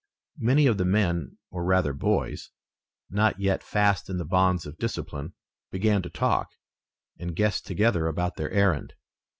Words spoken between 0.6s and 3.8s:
of the men, or rather boys, not yet